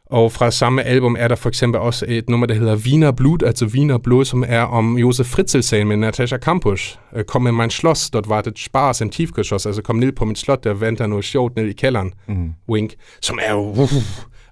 [0.06, 3.42] Og fra samme album er der for eksempel også et nummer, der hedder Wiener Blut,
[3.42, 6.98] altså Wiener Blod, som er om Josef Fritzel-sagen med Natascha Kampusch.
[7.16, 10.24] Øh, kom med mein Schloss, dort var det Spaß, en Tiefgeschoss, altså kom ned på
[10.24, 12.12] mit slot, der venter noget sjovt ned i kælderen.
[12.28, 12.52] Mm.
[12.68, 12.94] Wink.
[13.20, 13.60] Som er jo...
[13.60, 13.92] Uh,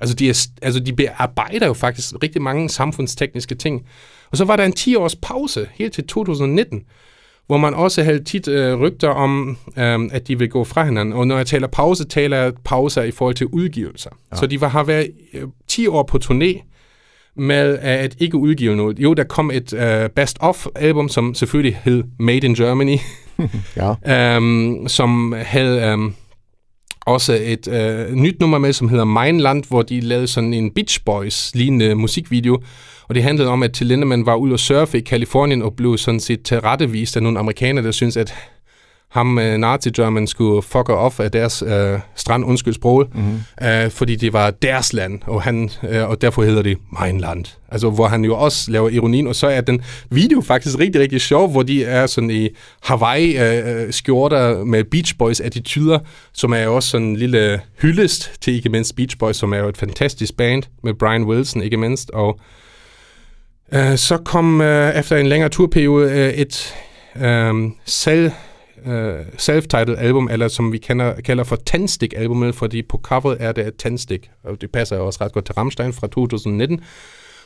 [0.01, 3.87] Altså de, er, altså de bearbejder jo faktisk rigtig mange samfundstekniske ting.
[4.31, 6.83] Og så var der en 10-års pause, helt til 2019,
[7.49, 11.15] hvor man også havde tit øh, rygter om, øh, at de vil gå fra hinanden.
[11.15, 14.11] Og når jeg taler pause, taler jeg pauser i forhold til udgivelser.
[14.33, 14.37] Ja.
[14.37, 16.65] Så de var, har været øh, 10 år på turné
[17.37, 18.99] med at ikke udgive noget.
[18.99, 22.97] Jo, der kom et øh, best-of-album, som selvfølgelig hed Made in Germany,
[24.07, 24.37] ja.
[24.37, 25.93] um, som havde...
[25.93, 26.15] Um,
[27.09, 31.01] også et øh, nyt nummer med, som hedder Mindland, hvor de lavede sådan en Beach
[31.05, 32.63] Boys-lignende musikvideo,
[33.09, 35.99] og det handlede om, at Till Lindemann var ude og surfe i Kalifornien og blev
[35.99, 38.35] sådan set tilrettevist af nogle amerikanere, der synes, at
[39.09, 43.41] ham uh, Nazi-German skulle fuck off af deres uh, strand, undskyld sproget, mm-hmm.
[43.63, 47.45] uh, fordi det var deres land, og, han, uh, og derfor hedder det Mein Land.
[47.69, 51.21] Altså, hvor han jo også laver ironien, og så er den video faktisk rigtig, rigtig
[51.21, 52.49] sjov, hvor de er sådan i
[52.83, 55.99] Hawaii-skjorter uh, med Beach Boys-attityder,
[56.33, 59.59] som er jo også sådan en lille hyldest til ikke mindst Beach Boys, som er
[59.59, 62.41] jo et fantastisk band med Brian Wilson ikke mindst, og
[63.73, 66.75] uh, så kom øh, efter en længere turperiode øh, et
[67.17, 68.31] øh, selv
[68.87, 73.53] uh, øh, self-titled album, eller som vi kender, kalder for Tandstik-albumet, fordi på coveret er
[73.53, 76.81] det et tandstik, og det passer også ret godt til Rammstein fra 2019,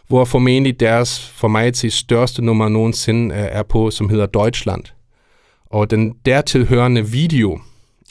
[0.08, 4.85] hvor formentlig deres, for mig til største nummer nogensinde, øh, er på, som hedder Deutschland.
[5.66, 7.61] Og den dertilhørende video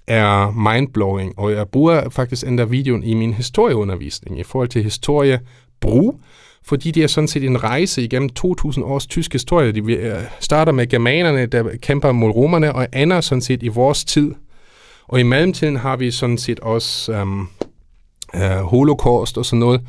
[0.08, 6.22] er mindblowing, og jeg bruger faktisk endda videoen i min historieundervisning i forhold til historiebrug,
[6.66, 9.72] fordi det er sådan set en rejse igennem 2000 års tysk historie.
[9.72, 14.06] De øh, starter med germanerne, der kæmper mod romerne, og ender sådan set i vores
[14.06, 14.32] tid.
[15.08, 17.48] Og i mellemtiden har vi sådan set også øhm,
[18.36, 19.82] øh, holocaust og sådan noget.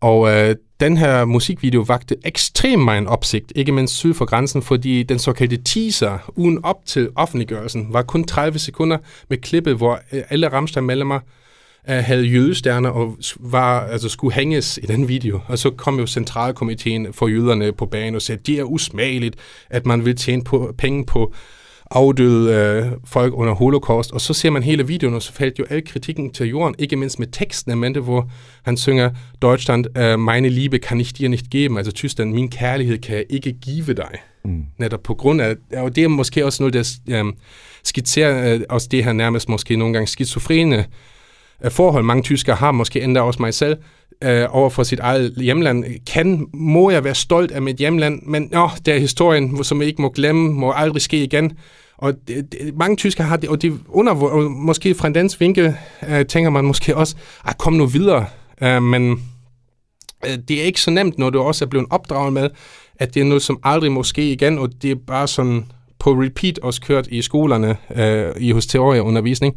[0.00, 5.02] Og øh, den her musikvideo vagte ekstremt meget opsigt, ikke mindst syd for grænsen, fordi
[5.02, 10.22] den såkaldte teaser, ugen op til offentliggørelsen, var kun 30 sekunder med klippet, hvor øh,
[10.30, 11.20] alle Rammstein-medlemmer
[11.88, 15.40] uh, havde jødestjerner og var, altså, skulle hænges i den video.
[15.46, 19.36] Og så kom jo centralkomiteen for jøderne på banen og sagde, at det er usmageligt,
[19.70, 21.34] at man vil tjene på, penge på
[21.90, 24.12] afdøde øh, folk under holocaust.
[24.12, 26.96] Og så ser man hele videoen, og så faldt jo al kritikken til jorden, ikke
[26.96, 28.30] mindst med teksten af Mente, hvor
[28.62, 29.10] han synger,
[29.42, 33.24] Deutschland, øh, meine Liebe kan ich dir nicht geben, altså Tyskland, min kærlighed kan jeg
[33.30, 34.10] ikke give dig.
[34.44, 34.64] Mm.
[34.78, 37.32] Netop på grund af, og det er måske også noget, der øh,
[37.84, 40.84] skitserer øh, også det her nærmest måske nogle gange skizofrene
[41.64, 43.76] Øh, forhold, mange tyskere har, måske endda også mig selv,
[44.24, 45.84] øh, over for sit eget hjemland.
[46.06, 49.88] Kan, må jeg være stolt af mit hjemland, men åh, det er historien, som jeg
[49.88, 51.52] ikke må glemme, må aldrig ske igen.
[51.98, 55.40] Og det, det, mange tyskere har det, og de under, og måske fra en dansk
[55.40, 55.74] vinkel,
[56.08, 58.26] øh, tænker man måske også, at kom nu videre.
[58.62, 59.10] Øh, men
[60.26, 62.50] øh, det er ikke så nemt, når du også er blevet opdraget med,
[62.96, 65.64] at det er noget, som aldrig må ske igen, og det er bare sådan
[65.98, 69.56] på repeat også kørt i skolerne, øh, i hos teorieundervisning.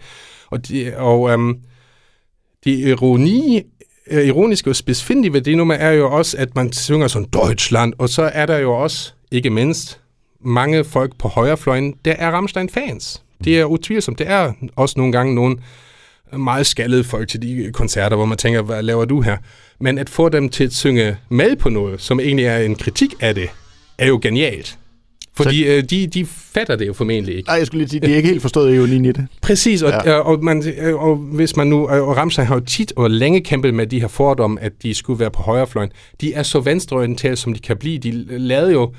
[0.49, 1.55] Og, de, og øh,
[2.65, 3.61] det ironi,
[4.11, 7.93] øh, ironiske og spidsfindige ved det nummer er jo også, at man synger sådan Deutschland,
[7.97, 9.99] og så er der jo også, ikke mindst,
[10.45, 13.21] mange folk på højrefløjen, der er Rammstein-fans.
[13.43, 14.19] Det er utvivlsomt.
[14.19, 15.57] Det er også nogle gange nogle
[16.37, 19.37] meget skaldede folk til de koncerter, hvor man tænker, hvad laver du her?
[19.79, 23.13] Men at få dem til at synge med på noget, som egentlig er en kritik
[23.19, 23.49] af det,
[23.97, 24.77] er jo genialt.
[25.35, 27.47] Fordi så, øh, de, de fatter det jo formentlig ikke.
[27.47, 29.27] Nej, jeg skulle lige sige, de er ikke helt forstået jo lige det.
[29.41, 30.13] Præcis, og, ja.
[30.13, 30.63] og, og, man,
[30.95, 34.07] og hvis man nu, og Ramsay har jo tit og længe kæmpet med de her
[34.07, 35.89] fordomme, at de skulle være på højrefløjen.
[36.21, 37.97] De er så venstreorienterede, som de kan blive.
[37.97, 38.93] De lavede jo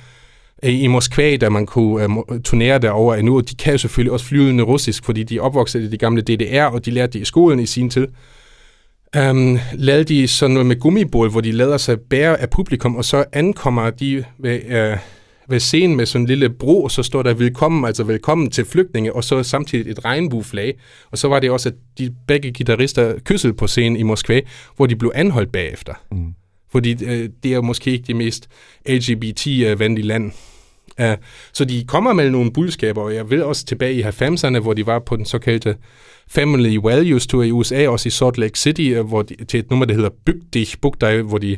[0.62, 4.64] øh, i Moskva, da man kunne turnere derover endnu, de kan jo selvfølgelig også flyvende
[4.64, 7.66] russisk, fordi de opvokset i de gamle DDR, og de lærte det i skolen i
[7.66, 8.06] sin tid.
[9.30, 13.04] Um, lavede de sådan noget med gummibål, hvor de lader sig bære af publikum, og
[13.04, 14.60] så ankommer de ved,
[14.92, 14.98] uh,
[15.48, 19.12] ved scenen med sådan en lille bro, så står der velkommen, altså velkommen til flygtninge,
[19.12, 20.78] og så samtidig et regnbueflag.
[21.10, 24.40] Og så var det også, at de begge guitarister kyssede på scenen i Moskva,
[24.76, 25.94] hvor de blev anholdt bagefter.
[26.12, 26.34] Mm.
[26.72, 28.48] Fordi øh, det er måske ikke det mest
[28.88, 30.32] LGBT-venlige land.
[31.00, 31.06] Uh,
[31.52, 34.86] så de kommer med nogle budskaber, og jeg vil også tilbage i 90'erne, hvor de
[34.86, 35.76] var på den såkaldte
[36.28, 39.70] Family Values Tour i USA, også i Salt Lake City, uh, hvor de, til et
[39.70, 41.56] nummer, der hedder Byg dich, Bug dig, hvor de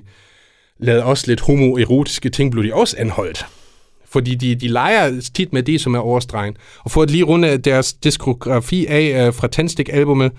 [0.78, 3.46] lavede også lidt homoerotiske ting, blev de også anholdt.
[4.16, 6.56] Fordi de, de leger tit med det, som er overstregen.
[6.78, 10.38] Og for at lige runde deres diskografi af uh, fra Tandstik-albumet, uh,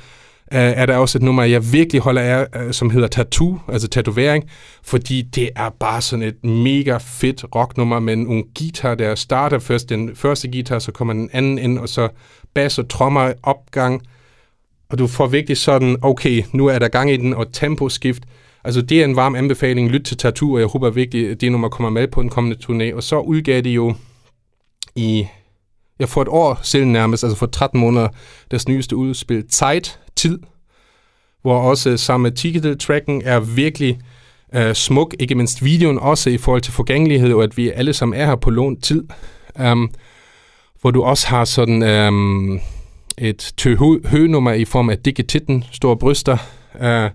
[0.50, 4.44] er der også et nummer, jeg virkelig holder af, uh, som hedder Tattoo, altså tatovering,
[4.84, 9.90] fordi det er bare sådan et mega fedt rocknummer med en guitar, der starter først
[9.90, 12.10] den første guitar, så kommer den anden ind, og så
[12.54, 14.02] bass og trommer opgang,
[14.90, 18.24] og du får virkelig sådan, okay, nu er der gang i den, og temposkift,
[18.67, 19.89] Altså, det er en varm anbefaling.
[19.89, 22.58] Lyt til Tattoo, og jeg håber virkelig, at det nummer kommer med på den kommende
[22.63, 22.95] turné.
[22.95, 23.93] Og så udgav de jo
[24.95, 25.27] i,
[25.99, 28.08] ja, for et år siden nærmest, altså for 13 måneder,
[28.51, 30.39] deres nyeste udspil, Zeit, Tid,
[31.41, 33.99] hvor også samme ticket-tracken er virkelig
[34.56, 38.19] uh, smuk, ikke mindst videoen også i forhold til forgængelighed, og at vi alle sammen
[38.19, 39.03] er her på lånt tid.
[39.71, 39.91] Um,
[40.82, 42.60] hvor du også har sådan um,
[43.17, 46.38] et tøhø-nummer i form af dikke titten, store bryster,
[46.73, 47.12] uh,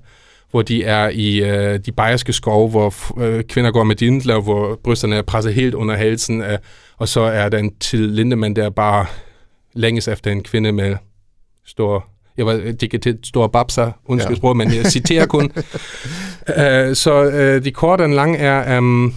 [0.53, 4.81] hvor de er i uh, de bayerske skove, hvor uh, kvinder går med dindler, hvor
[4.85, 6.47] brysterne er presset helt under halsen, uh,
[6.97, 9.07] og så er der en til Lindemann, der bare
[9.75, 10.97] længes efter en kvinde med
[11.67, 14.39] stor jeg var det til store babser, undskyld ja.
[14.39, 15.53] sprog, men jeg citerer kun.
[15.55, 19.15] uh, så uh, de korte og lange er, um,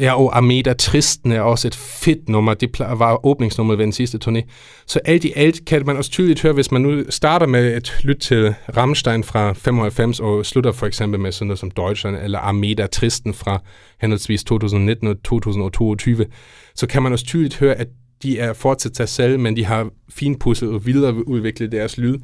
[0.00, 2.54] ja, og Ameda Tristen er også et fedt nummer.
[2.54, 4.40] Det var åbningsnummeret ved den sidste turné.
[4.86, 7.98] Så alt i alt kan man også tydeligt høre, hvis man nu starter med et
[8.02, 12.38] lyt til Rammstein fra 95 og slutter for eksempel med sådan noget som Deutschland eller
[12.38, 13.62] Ameda Tristen fra
[14.00, 16.26] henholdsvis 2019 og 2022,
[16.74, 17.88] så kan man også tydeligt høre, at
[18.22, 22.18] de er fortsat sig selv, men de har finpudset og videreudviklet deres lyd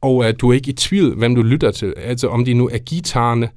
[0.00, 1.94] og at du er ikke i tvivl, hvem du lytter til.
[1.96, 3.48] Altså om de nu er guitarerne,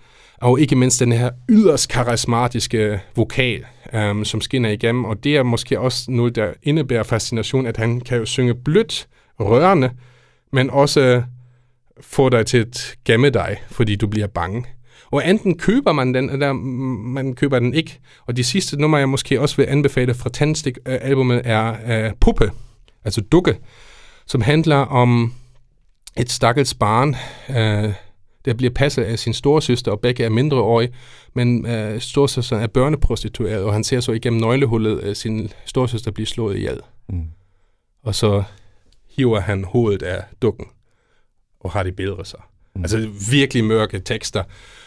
[0.42, 5.06] og ikke mindst den her yderst karismatiske vokal, um, som skinner igennem.
[5.06, 9.08] Og det er måske også noget, der indebærer fascination, at han kan jo synge blødt,
[9.40, 9.92] rørende,
[10.54, 11.24] men også øh,
[12.02, 14.66] få dig til at gemme dig, fordi du bliver bange.
[15.12, 18.00] Og enten køber man den, eller man køber den ikke.
[18.26, 22.52] Og de sidste nummer, jeg måske også vil anbefale fra Tandstik-albumet, er uh, Puppe,
[23.06, 23.58] altså Dukke,
[24.28, 25.34] som handler om
[26.18, 27.16] et stakkels barn,
[27.50, 27.94] øh,
[28.46, 30.94] der bliver passet af sin storesøster, og begge er mindreårige,
[31.34, 36.28] men øh, storesøsteren er børneprostitueret, og han ser så igennem nøglehullet øh, sin storesøster blive
[36.28, 36.80] slået ihjel.
[37.10, 37.24] Mm.
[38.04, 38.44] Og så
[39.10, 40.66] hiver han hovedet af dukken,
[41.60, 42.40] og har det bedre sig.
[42.76, 42.82] Mm.
[42.82, 44.44] Altså virkelig mørke tekster.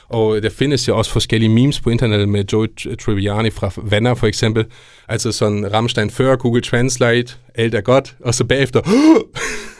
[0.08, 2.68] Og der findes jo også forskellige memes på internettet med Joe
[3.00, 4.66] Triviani fra Vanner for eksempel.
[5.08, 8.80] Altså sådan Rammstein før Google Translate, alt er godt, og så bagefter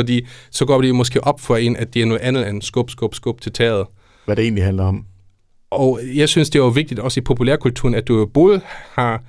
[0.00, 2.90] fordi så går det måske op for en, at det er noget andet end skub,
[2.90, 3.86] skub, skub til taget.
[4.24, 5.04] Hvad det egentlig handler om.
[5.70, 8.60] Og jeg synes, det er jo vigtigt også i populærkulturen, at du både
[8.92, 9.22] har,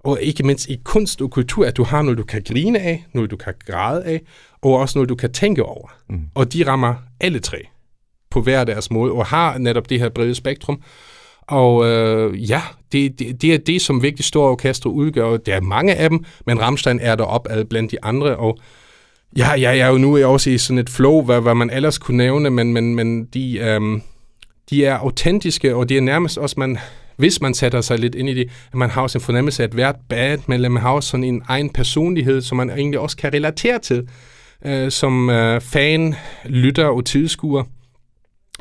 [0.00, 3.04] og ikke mindst i kunst og kultur, at du har noget, du kan grine af,
[3.12, 4.20] noget, du kan græde af,
[4.62, 5.88] og også noget, du kan tænke over.
[6.10, 6.20] Mm.
[6.34, 7.58] Og de rammer alle tre
[8.30, 10.82] på hver deres måde, og har netop det her brede spektrum.
[11.46, 15.36] Og øh, ja, det, det, det er det, som vigtigt store orkestre udgør.
[15.36, 18.58] Der er mange af dem, men Rammstein er der op ad blandt de andre, og
[19.36, 21.98] Ja, ja, jeg er jo nu også i sådan et flow, hvad, hvad man ellers
[21.98, 24.02] kunne nævne, men, men, men de, øhm,
[24.70, 26.78] de er autentiske, og det er nærmest også, man,
[27.16, 29.66] hvis man sætter sig lidt ind i det, at man har også en fornemmelse af,
[29.66, 33.78] at hvert bandmedlem har også sådan en egen personlighed, som man egentlig også kan relatere
[33.78, 34.08] til,
[34.64, 37.64] øh, som øh, fan, lytter og tilskuer.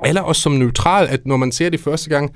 [0.06, 2.36] Eller også som neutral, at når man ser det første gang,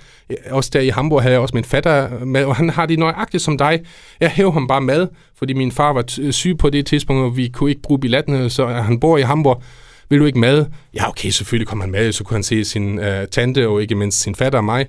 [0.49, 3.43] også der i Hamburg havde jeg også min fatter med, og han har det nøjagtigt
[3.43, 3.81] som dig.
[4.19, 7.47] Jeg hæver ham bare med, fordi min far var syg på det tidspunkt, og vi
[7.47, 9.63] kunne ikke bruge billetten, så han bor i Hamburg.
[10.09, 10.65] Vil du ikke med?
[10.93, 13.95] Ja, okay, selvfølgelig kom han med, så kunne han se sin øh, tante og ikke
[13.95, 14.87] mindst sin fatter og mig.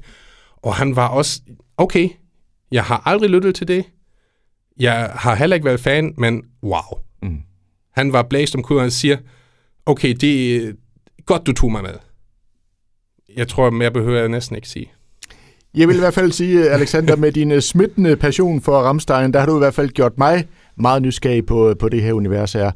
[0.62, 1.40] Og han var også,
[1.76, 2.08] okay,
[2.72, 3.84] jeg har aldrig lyttet til det.
[4.80, 6.98] Jeg har heller ikke været fan, men wow.
[7.22, 7.38] Mm.
[7.96, 9.16] Han var blæst om kuden og siger,
[9.86, 10.72] okay, det er
[11.26, 11.94] godt, du tog mig med
[13.36, 14.92] jeg tror, mere behøver jeg næsten ikke sige.
[15.74, 19.38] Jeg vil i hvert fald sige, Alexander, med din øh, smittende passion for Ramstein, der
[19.38, 22.70] har du i hvert fald gjort mig meget nysgerrig på, på det her univers her.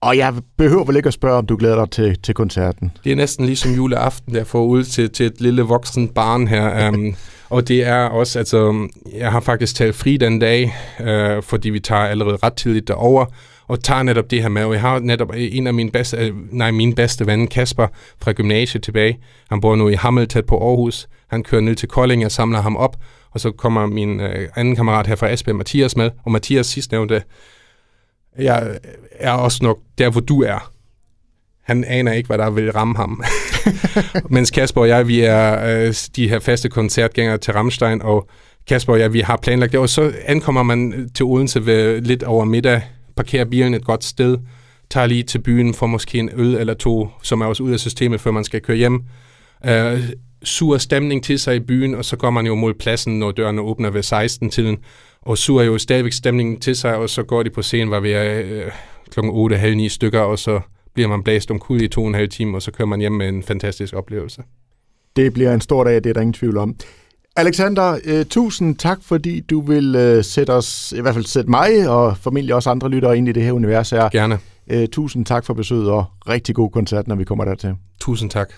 [0.00, 2.92] Og jeg behøver vel ikke at spørge, om du glæder dig til, til koncerten.
[3.04, 6.88] Det er næsten ligesom juleaften, der får ud til, til et lille voksen barn her.
[6.88, 7.14] Um,
[7.56, 11.80] og det er også, altså, jeg har faktisk taget fri den dag, uh, fordi vi
[11.80, 13.26] tager allerede ret tidligt derover
[13.70, 14.64] og tager netop det her med.
[14.64, 17.86] Og jeg har netop øh, en af mine bedste, øh, nej, min bedste ven, Kasper,
[18.22, 19.18] fra gymnasiet tilbage.
[19.50, 21.08] Han bor nu i Hammel, tæt på Aarhus.
[21.28, 22.96] Han kører ned til Kolding, jeg samler ham op.
[23.30, 26.10] Og så kommer min øh, anden kammerat her fra Esbjerg, Mathias, med.
[26.24, 27.22] Og Mathias sidst nævnte,
[28.38, 28.76] jeg øh,
[29.10, 30.72] er også nok der, hvor du er.
[31.62, 33.24] Han aner ikke, hvad der vil ramme ham.
[34.34, 38.28] Mens Kasper og jeg, vi er øh, de her faste koncertgængere til Ramstein, og
[38.68, 42.22] Kasper og jeg, vi har planlagt det, og så ankommer man til Odense ved lidt
[42.22, 42.82] over middag,
[43.20, 44.38] parkerer bilen et godt sted,
[44.90, 47.80] tager lige til byen for måske en øl eller to, som er også ud af
[47.80, 49.02] systemet, før man skal køre hjem.
[49.66, 50.02] Øh,
[50.42, 53.60] sur stemning til sig i byen, og så går man jo mod pladsen, når dørene
[53.60, 54.78] åbner ved 16-tiden,
[55.22, 58.12] og suger jo stadigvæk stemningen til sig, og så går de på scenen, hvor vi
[58.12, 58.70] er øh,
[59.10, 60.60] klokken 8, halv 9 stykker, og så
[60.94, 63.12] bliver man blæst omkuld i to og en halv time, og så kører man hjem
[63.12, 64.42] med en fantastisk oplevelse.
[65.16, 66.76] Det bliver en stor dag, det er der ingen tvivl om.
[67.36, 71.88] Alexander, uh, tusind tak, fordi du vil uh, sætte os, i hvert fald sætte mig
[71.88, 74.08] og formentlig også andre lyttere ind i det her univers her.
[74.08, 74.38] Gerne.
[74.74, 77.74] Uh, tusind tak for besøget og rigtig god koncert, når vi kommer dertil.
[78.00, 78.52] Tusind tak.